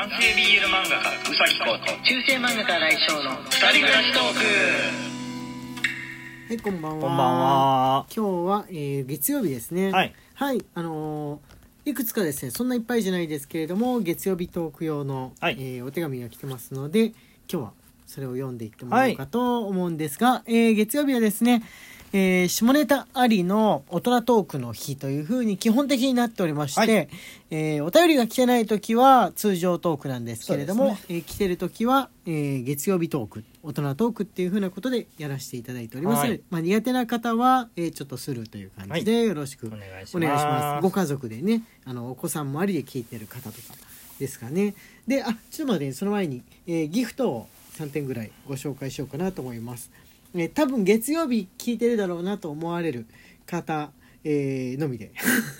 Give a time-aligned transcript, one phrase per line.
[0.00, 4.38] 男性 BL 漫画家うさぎこと中世漫画家来翔の二人暮らしトーク。
[6.48, 7.06] はいこんばんは。
[7.06, 8.06] こんばんは。
[8.16, 9.90] 今日は、えー月曜日ですね。
[9.90, 10.14] はい。
[10.32, 15.56] はいあのーいくつかですねそんないっぱいじゃないですけれども月曜日トーク用の、はい。
[15.58, 17.14] えーお手紙が来てますので今
[17.48, 17.72] 日は
[18.06, 21.62] それを読んでいってもらおうかと思うんですが、えー月曜日はですね
[22.12, 27.08] えー下ネタありの大人トークの日というふうに基本的になっておりまして、はい。
[27.50, 36.20] えーお便りが来てない時は通常トークなんですけれども、そうですえー来てる時は、えー月曜日トーク大人トークっていうふうなことでやらせていただいております。
[36.20, 36.40] はい。
[36.50, 40.16] まあ、苦手な方は、えーちょっとするという感じでよろしくお願いします。
[40.16, 40.82] お願いします。
[40.82, 43.74] ご家族でねあのお子さんもありで聞いてる方とか
[44.18, 44.74] ですかね。
[45.06, 47.48] であちょっと待ってねその前に、えーギフトを
[47.78, 49.90] 3点ぐらいご紹介しようかなと思います、
[50.34, 53.06] えー多分月曜日聞いてるだろうなと思われる
[53.46, 53.90] 方、
[54.24, 55.12] えーのみで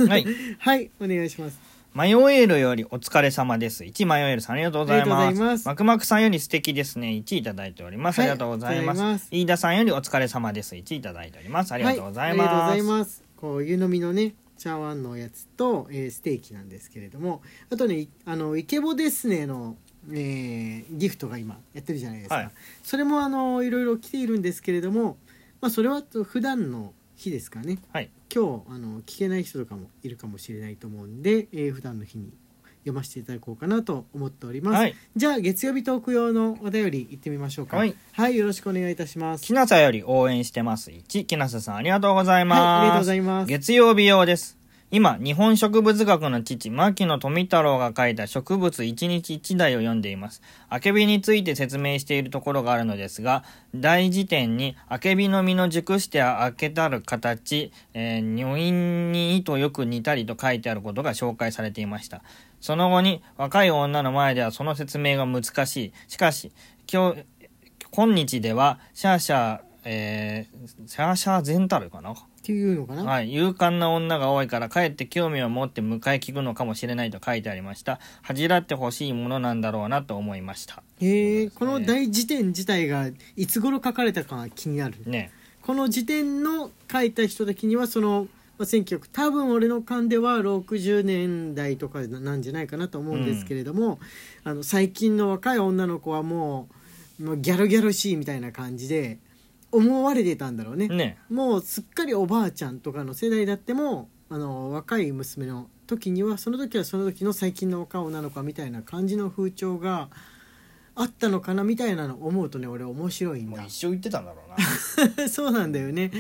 [0.09, 0.27] はい。
[0.59, 1.59] はいお願いします
[1.93, 3.83] マヨエールよりお疲れ様です。
[3.83, 5.41] 1マヨエールさんありがとうございます。
[5.41, 7.09] ますマクマクさんより素敵ですね。
[7.09, 8.21] 1いただいております。
[8.21, 9.27] はいありがとうございます。
[9.33, 10.77] 飯田さんよりお疲れ様です。
[10.77, 11.73] 1いただいております。
[11.73, 12.49] ありがとうございます。
[12.49, 19.77] はい、ありがとうございますこう湯飲みのね茶碗のやつと、えーステーキなんですけれどもあとねいあのイケボですねの、
[20.09, 22.51] えーギフトが今やってるじゃないですか、はい
[22.83, 25.17] それもあのいろいろ来ているんですけれども
[25.61, 28.11] まあそれは普段の日ですかねはい。
[28.35, 32.33] 今日あの聞けない人とかもいるかもしれないと思うんで、えー普段の日に
[32.81, 34.95] 読ませていただこうかなと思っております、はい。
[35.15, 40.91] じゃあ月曜日トーク用のお便り行ってみましょうかはい、はい、よろしくお願いいたしますきなさより応援してます。
[40.91, 41.27] 1。
[41.27, 42.61] きなささんありがとうございます。
[42.61, 44.60] はいありがとうございます月曜日用です。
[44.93, 50.43] 今、日本植物学の父、牧野富太郎が書いた植物一日一題を読んでいます。
[50.69, 62.25] アケビについて説明しているところがあるのですが、大辞典に、アケビの実の熟して開けたる形、えー、女院に糸よく似たりと書いてあることが紹介されていました。
[62.61, 65.93] その後に、若い女の前ではその説明が難しい。
[66.09, 66.51] しかし、
[66.93, 67.27] 今日、
[67.93, 72.13] 今日では、シャーシャー、えー、シャーシャーゼンタルかな
[72.51, 73.33] っていうのかな、はい。
[73.33, 78.01] 勇敢な女が多いから、かえって興味を持って迎え聞くのかもしれないと書いてありました。
[78.23, 80.83] 恥じらってほしいものなんだろうなと思いました。
[81.01, 84.97] へえ、ねこの大辞典自体がいつ頃書かれたかが気になる？
[85.07, 85.31] ね。
[85.63, 88.27] この辞典の書いた人的にはその、
[88.59, 94.01] まあ、1900多分俺の勘では60年代とかなんじゃないかなと思うんですけれども、
[94.43, 96.69] あの最近の若い女の子はも
[97.21, 99.19] うもうギャルギャルしいみたいな感じで
[99.73, 100.89] 思われてたんだろうね。
[100.89, 101.19] ね。
[101.29, 110.09] もうすっかりおばあちゃんとかの世代だってもあの若い娘の時にはその時はその時の最近の若い女の子みたいな感じの風潮が
[110.95, 115.29] あったのかなみたいなの思うとね俺面白いんだもう一生言ってたんだろうな。
[115.29, 116.11] そうなんだよね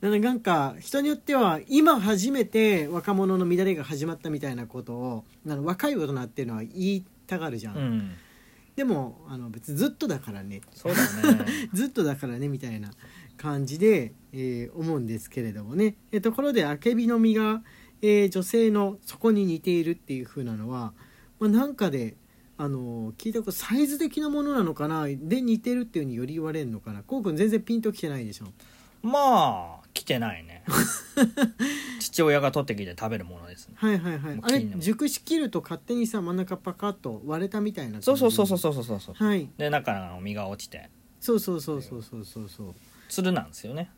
[0.00, 8.10] なのでなんか人によっては今初めて若者の乱れが始まったみたいなことをあの若い大人っていうのは言いたがるじゃん、うん。
[8.76, 10.62] でもあの別にずっとだからね。
[10.74, 11.44] そうだね。
[11.74, 12.90] ずっとだからねみたいな
[13.36, 17.62] 感じで、えー思うんですけれどもね、えーところであけびの実が、
[18.00, 20.94] えー女性の底に似ているっていう風なのは、
[21.38, 22.16] まあ、なんかで、
[22.56, 25.06] あのー聞いたことサイズ的なものなのかな？
[25.06, 27.02] で似てるっていうふうにより言われるのかな？
[27.02, 28.46] こうくん全然ピンときてないでしょ。
[29.02, 30.64] まあ、来てないね。
[32.00, 33.74] 父親が取ってきて食べるものですね。
[33.76, 39.14] はいはいはいあれもう切んの熟し切ると勝手にさ真ん中パカッと割れたみたいな感じそうそうそうそうそうそうそう。
[39.14, 40.90] はいで、中の実が落ちて、
[41.20, 42.74] そうそうそうそうそうそうそう
[43.08, 43.90] つるなんですよね。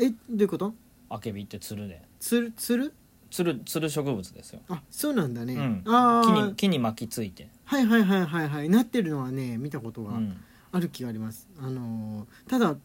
[0.00, 0.74] えどういうこと？
[1.08, 2.02] あけびってつるで。
[2.18, 2.52] つる？
[2.56, 2.92] つる？
[3.30, 4.60] つる、つる植物ですよ。
[4.68, 5.82] あそうなんだね、うん。
[5.86, 7.48] ああ木に、木に巻きついて。
[7.64, 10.36] はいはいはいはいはいなってるのはね見たことがうん。
[10.72, 12.76] ある気があります、あのーただ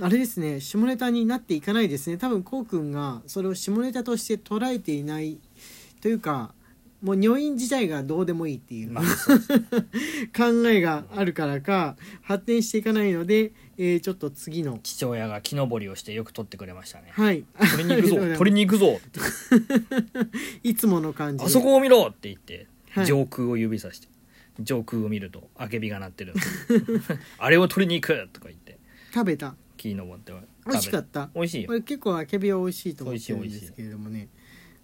[0.00, 2.18] あれですね下ネタになっていかないですね。
[2.18, 5.38] 多分こうくんがそれを下ネタとして捉えていない
[6.00, 6.54] というか
[7.02, 9.04] もう女院自体がどうでもいいっていう、まあ、
[10.36, 17.10] 考えがあるからか発展していかないので、えーちょっと次の父親が木登りをしてよく取ってくれましたね。
[17.12, 17.44] はい。
[17.72, 18.98] 取りに行くぞ 取りに行くぞ。
[18.98, 19.20] っ て
[20.62, 21.46] いつもの感じで。
[21.46, 23.06] あそこを見ろって言って、はい。
[23.06, 24.08] 上空を指さして
[24.60, 26.32] 上空を見るとあけびが鳴ってる
[27.38, 28.78] あれを取りに行くとか言って。
[29.12, 29.54] 食べた
[29.90, 30.32] 木登って
[30.66, 31.30] 美味しかった？
[31.34, 31.66] 美味しいよ。
[31.68, 34.28] これ結構あけびは美味しいと思ってるんですけれどもね。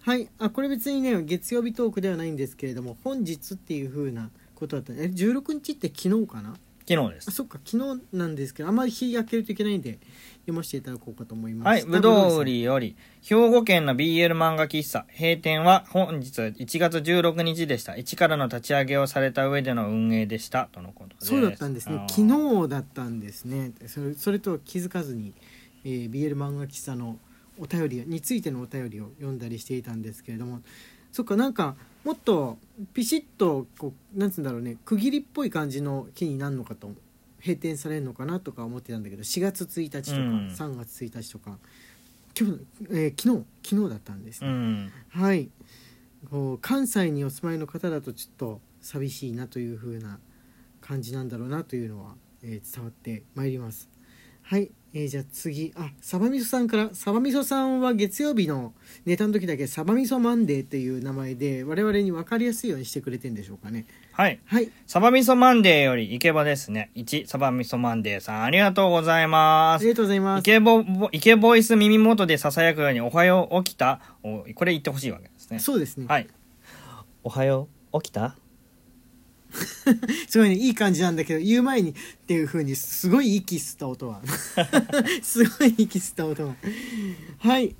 [0.01, 0.29] はい。
[0.39, 4.93] あこれ別にね月曜日トークではないんですけれども本日っていう風なことだった。
[4.93, 6.49] え16日って昨日かな？
[6.51, 6.53] あ
[6.87, 7.31] 昨日です。
[7.31, 7.59] そっか。
[7.65, 9.99] 昨日なんですけどあんまり日焼けるといけないんで
[10.41, 11.67] 読ませていただこうかと思います。
[11.67, 11.83] はい。
[11.83, 15.05] ぶどう売りより兵庫県の BL 漫画喫茶。
[15.17, 17.95] 閉店は本日1月16日でした。
[17.95, 20.69] 一からの立ち上げをされた上での運営でした。
[20.71, 21.27] とのことです。
[21.27, 22.05] そうだったんですね。
[22.09, 23.71] 昨日だったんですね。
[23.87, 25.33] それそれとは気づかずに、
[25.85, 27.17] えー BL 漫画喫茶の
[27.59, 30.61] お便りについてのお便りを読んだりしていたんですけれども
[31.13, 32.57] そっかなんかもっと
[32.93, 36.91] ピシッとこうなんつうんだろうね区切りっぽい感じの日になるのかと
[37.39, 40.47] 閉店されるのかなとか思ってたんだけど4月1日とかうん。
[40.47, 41.57] 3月1日とか、
[42.37, 44.91] 今日、えー昨日昨日だったんですね、うん。
[45.09, 45.49] はい。
[46.31, 50.19] こう関西にお住まいの方だとちょっと寂しいなという風な
[50.81, 53.89] 感じなんだろうなというのは、えー伝わってまいります。
[54.41, 55.73] はい、えーじゃあ次。
[55.75, 56.89] あサバみそさんから。
[56.93, 58.73] サバみそさんは月曜日の
[59.05, 63.85] ネタの時だけサバみそマンデーっていう名前で我々に分かりやすいようにしてくれてんでしょうかね。
[64.11, 64.39] はい。
[64.45, 64.69] はい。
[64.85, 66.91] サバ味噌マンデーよりイケボですね。
[66.95, 69.81] 1サバ味噌マンデーさんありがとうございます。
[69.81, 70.43] ありがとうございイます。
[70.43, 73.99] ケボボイケボイス耳元で囁くようにおはよう起きた？
[74.21, 75.57] おこれ言ってほしいわけですね。
[75.57, 76.27] そうですね、はい。
[77.23, 78.35] おはよう起きた？
[80.27, 81.93] すごいねいい感じなんだけど言う前にっ
[82.27, 84.21] ていう風にすごい息吸った音は。
[85.21, 86.55] すごい息吸った音は。
[87.39, 87.75] はい。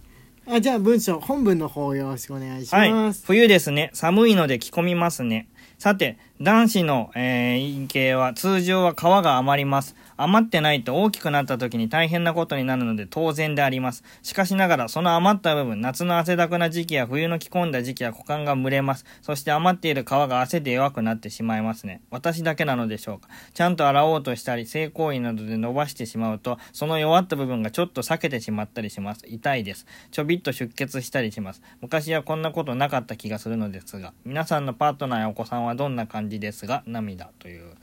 [0.46, 2.92] あじゃあ文章本文の方よろしくお願いしはい。
[2.92, 3.92] ます、冬ですね。
[3.94, 5.48] 寒いので着込みますね。
[5.80, 9.96] さて男子の、えー陰茎は通常は皮が余ります。
[10.18, 14.04] 余ってないと大きくなった時に大変なことになるので当然であります。
[14.22, 19.06] しかしながらその余った部分夏の汗だくな時期や冬の着込んだ時期は股間が蒸れます。
[19.22, 22.02] そして余っている皮が汗で弱くなってしまいますね。
[22.12, 23.30] 私だけなのでしょうか。
[23.54, 29.24] ちゃんと洗おうとしたり性行為などで伸ばしてしまうとその弱った部分がちょっと裂けてしまったりします。
[29.28, 29.86] 痛いです。
[30.12, 31.62] ちょびっと出血したりします。
[31.82, 37.76] 昔はこんなことなかった気がするのですが皆さんのパートナーやお子さんはどんな感じですが涙という。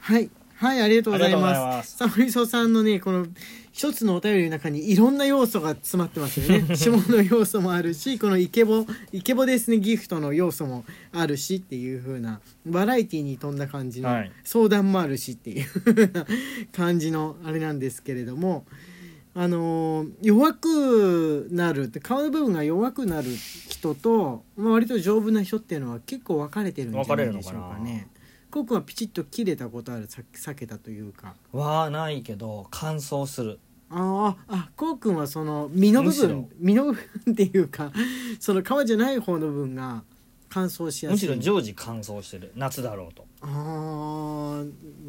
[0.00, 0.30] はい。
[0.56, 1.90] はいありがとうございまます。
[1.92, 3.26] すサムリソさんのねこの
[3.72, 6.64] 一つのお便りの中にいろんな要素が詰まってますよね。
[6.76, 14.32] 下の要素もあるしこのイケボイケボですねギフトの要素もあるしっていう風なバラエティに富んだ感じの、はい。
[14.44, 15.66] 相談もあるしっていう
[16.72, 18.64] 感じのあれなんですけれども
[19.36, 23.28] あのー弱くなるって皮の部分が弱くなる
[23.68, 28.08] 人と、まあ、割と丈夫な人っていうのは結構分かれてるんじゃないでしょうかね。
[28.50, 33.58] コウ君はピチッと切れたことあるさ避けたというかはないけど乾燥する
[33.90, 37.90] あああこうくんはその身の部分身の部分っていうか
[38.38, 40.04] その皮じゃない方の部分が
[40.54, 41.14] 乾燥しやすい。
[41.14, 42.52] むしろ常時乾燥してる。
[42.54, 43.26] 夏だろうと。
[43.42, 43.50] あー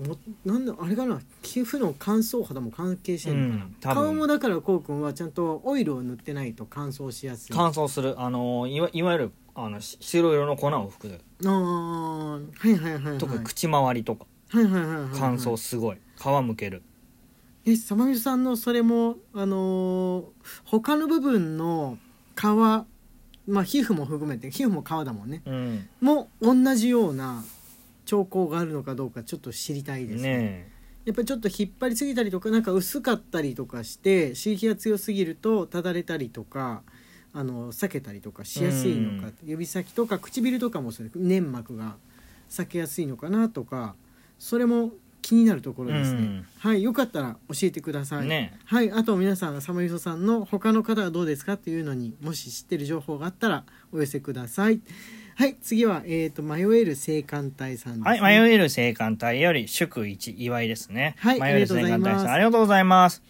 [0.08, 1.22] もなんだあれかな？
[1.44, 4.04] 皮膚の乾燥肌も関係してるのかな、うん多分。
[4.04, 7.54] 顔もだからこうくんはちゃんとオイルを塗ってないと乾燥しやすい。
[7.56, 8.20] 乾燥する。
[8.20, 11.20] あのいわいわゆるあのし白色の粉を吹く。
[11.46, 13.18] ああはいはいはいはい。
[13.20, 14.26] とか口周りとか。
[14.50, 15.10] はいはいはいはいはい。
[15.14, 15.98] 乾燥すごい。
[16.18, 16.82] 皮むける。
[17.68, 20.26] えサバミさんのそれもあのー
[20.66, 21.98] 他の部分の
[22.36, 22.42] 皮
[23.48, 25.42] まあ皮膚も含めて皮膚も皮だもんね。
[25.46, 25.88] うん。
[26.02, 27.44] も同じような
[28.06, 30.38] 兆候があるのかどうかちょっと知りたいですね。
[30.38, 30.76] ね
[31.06, 36.82] やっぱりちょっと引っ張りすぎたりとかなんか薄かったりとかして刺激が強すぎるとただれたりとか
[37.32, 41.98] あの避けたりとかしやすいのか指先とか唇とかもそう粘膜が
[42.50, 43.96] 避けやすいのかなとか
[44.40, 44.92] それも
[45.26, 46.46] 気になるところですね、うん。
[46.60, 48.60] はいよかったら教えてください、ね。
[48.66, 54.82] はいあと皆さんサマユソさんの他の方はどうですかっていうのにもし知ってる情報があったらお寄せください。
[55.36, 61.16] はい次は、えー、と迷える青函隊さんね、はい、迷える青函隊より祝一祝いですね。
[61.18, 63.24] はい迷える青函隊さん、あありがとうございます。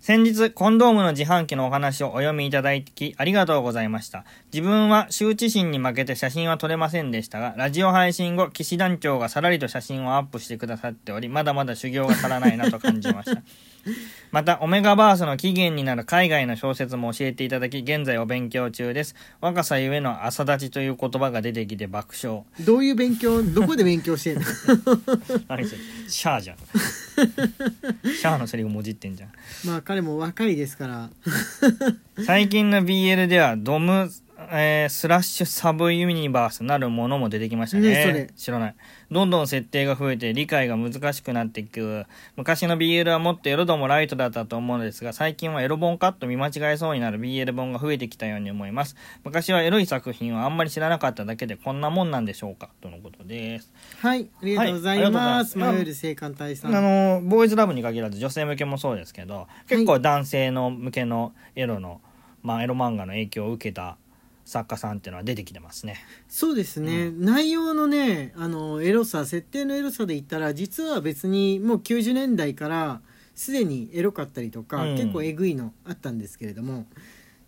[0.00, 4.24] 先日、コンドームの自販機のお話をお読みいただき、ありがとうございました。
[4.50, 13.42] 自分は羞恥心に負けて写真は撮れませんでしたが、ラジオ配信後、騎士団長がさらりと写真をアップしてくださっており、まだまだ修行が足らないなと感じました。
[14.32, 19.14] また、オメガバースの起源になる海外の小説も教えていただき、現在お勉強中です。
[19.42, 22.44] 若さゆえの朝立ちという言葉が出てきて爆笑。
[22.60, 23.42] どういう勉強？
[23.42, 24.42] どこで勉強してんの？
[25.48, 25.78] 何それ？
[26.08, 26.56] シャアじゃん。
[28.16, 29.30] シャアのセリフもじってんじゃん。
[29.64, 31.10] まあ彼も若いですから。
[32.24, 34.08] 最近の BL ではドム、
[34.52, 37.90] えースラッシュサブユニバースなるものも出てきましたね。
[37.90, 38.30] ねそれ。
[38.36, 38.74] 知らない。
[39.10, 42.04] どんどん設定が増えて理解が難しくなっていく。
[42.36, 47.20] 昔の BL はもっとエロ度もライトだったと思うのですが最近はエロ本かと見間違えそうになる。
[47.20, 48.96] BL 本が増えてきたように思います。
[49.24, 53.72] 昔はエロい作品をあんまり知らなかっただけでこんなもんなんでしょうかとのことです。
[53.98, 56.74] はいありがとうございはいます、ありがとうござい迷える青函隊さん。
[56.74, 62.00] あのボーイズラブに限らず女性向けもそうですけど結構男性の向けのエロの、
[62.42, 63.96] まあ、エロ漫画の影響を受けた
[64.50, 65.96] 作家さんっていうのは出てきてますね。
[66.28, 73.00] そうですね、内容のねあのエロさ設定のエロさで言ったら実は別にもう90年代から
[73.34, 74.96] すでにエロかったりとか、うん。
[74.96, 76.86] 結構えぐいのあったんですけれども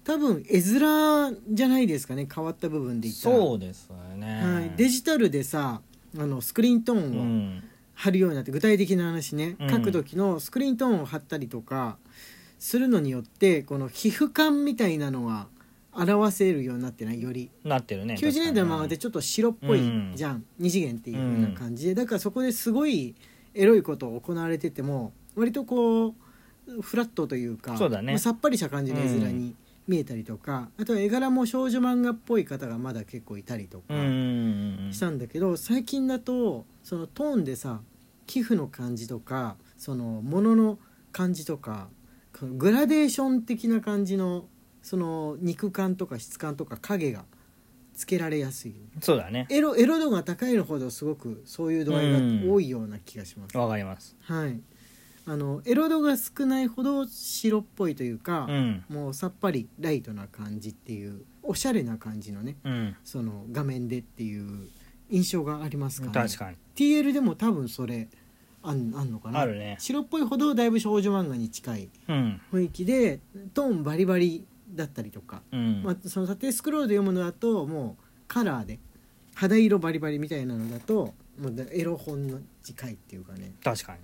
[0.04, 3.36] 多分絵面じゃないですかね変わった部分で言ったら。
[3.36, 5.82] そうですね、はい、デジタルでさ
[6.16, 7.62] あのスクリーントーうンをん。
[7.94, 9.70] 貼るようになって具体的な話ね、うん。
[9.70, 11.98] 書く時のスクリーントーンを貼ったりとか
[12.58, 15.46] するのによってこの皮膚感みたいなのが
[15.92, 17.50] 表せるようになってないより。
[17.64, 20.12] なってるね90年代の漫画ってちょっと白っぽいうん。
[20.14, 21.94] じゃん、二次元っていう風な感じで。
[21.94, 23.14] だからそこですごい
[23.54, 26.14] エロいことを行われてても割とこう
[26.80, 28.12] フラットというかそうだね。
[28.12, 29.54] まあさっぱりした感じの絵面に
[29.86, 34.06] 見えたりとか、あとは絵柄も少女漫画っぽい方がまだ結構いたりとかうんうん
[34.86, 37.80] うんしたんだけど最近だとそのトーンでさ
[38.26, 40.78] 寄付の感じとかその物の
[41.10, 41.88] 感じとか
[42.40, 44.46] グラデーション的な感じの
[44.82, 47.24] その肉感とか質感とか影が
[47.94, 48.74] つけられやすい。
[49.00, 49.46] そうだね。
[49.50, 52.18] エロエロ度が高いのほどすごくそういう度合いが
[52.52, 54.16] 多いような気がします、わかります。
[54.20, 54.60] はい。
[55.24, 58.84] あのエロ度が少ないほど白っぽいというかう、ん。
[58.88, 62.96] もうさっぱりライトな感じっていうおしゃれな感じのねうん。
[63.04, 64.68] その画面でっていう
[65.10, 66.56] 印象がありますから、確かに。
[66.74, 68.08] TL でも多分それ
[68.64, 69.40] あんあんのかな。
[69.40, 69.76] あるね。
[69.78, 72.40] 白っぽいほどだいぶ少女漫画に近いうん。
[72.52, 73.20] 雰囲気で
[73.54, 75.82] トーンバリバリだったりとか、うん。
[75.82, 78.78] まあ、その縦スクロールで読むのだともうカラーで
[79.34, 83.52] 肌色バリバリみたいなのだともうエロ本の近いっていうかね。
[83.62, 83.98] 確かに。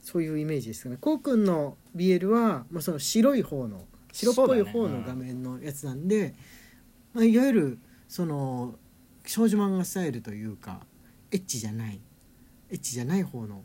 [0.00, 0.98] そういうイメージですかね。
[1.00, 6.34] こうくんの BL は、まあ、その白い方の白っぽい方の画面のやつなんで、
[7.12, 8.76] まあ、いわゆるその
[9.26, 10.80] 少女漫画スタイルというか
[11.32, 12.00] エッチじゃない
[12.70, 13.64] エッチじゃない方の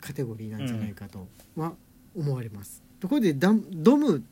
[0.00, 1.26] カテゴリーなんじゃないかと
[1.56, 1.74] は
[2.16, 2.82] 思われます。
[3.00, 4.22] ところでダムドム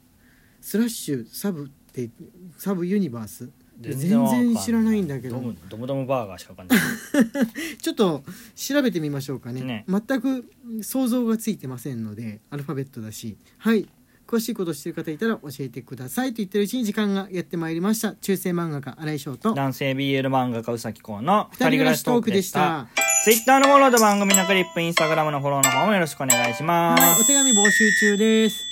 [0.61, 2.11] スラッシュサブって
[2.57, 3.51] サブユニバース？
[3.81, 3.97] 全
[4.27, 5.41] 然知らないんだけど。
[5.69, 6.79] ドムドムバーガーしかわかんない。
[7.81, 8.25] ちょっと
[8.57, 9.61] 調べてみましょうかね。
[9.61, 9.85] ね。
[9.89, 10.51] 全く
[10.83, 13.37] 想像がついてませんのでアルファベットだし。
[13.59, 13.89] はい。
[14.27, 18.15] 詳しいことしてる方いたら教えてくださいと言ってるうちに時間がやってまいりました。
[18.15, 19.55] 中世漫画家新井翔と。
[19.55, 22.89] 男性 BL 漫画家うさきこうの二人暮らしトークでした。
[23.25, 27.21] ツイッターのフォローと番組のクリップインスタグラムのフォローの方もよろしくお願いします、はい。
[27.21, 28.68] お手紙募集中です